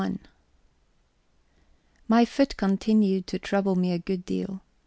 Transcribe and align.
XXI 0.01 0.17
My 2.07 2.25
foot 2.25 2.57
continued 2.57 3.27
to 3.27 3.37
trouble 3.37 3.75
me 3.75 3.91
a 3.91 3.99
good 3.99 4.25
deal. 4.25 4.63